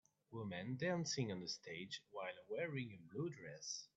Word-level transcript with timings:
Women 0.31 0.77
dancing 0.77 1.31
on 1.31 1.43
a 1.43 1.47
stage 1.47 2.01
while 2.09 2.33
wearing 2.49 2.91
a 2.91 3.13
blue 3.13 3.29
dress. 3.29 3.87